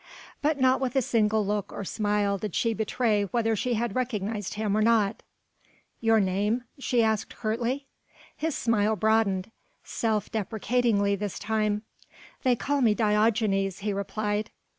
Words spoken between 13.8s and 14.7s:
he replied.